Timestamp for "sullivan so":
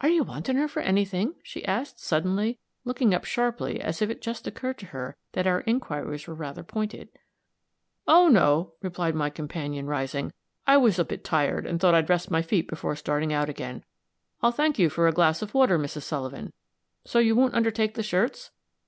16.02-17.20